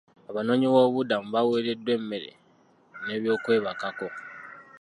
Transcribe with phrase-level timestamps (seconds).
[0.29, 2.31] Abanoonyiboobubudamu baweereddwa emmere
[3.05, 4.07] n'ebyokwebwako.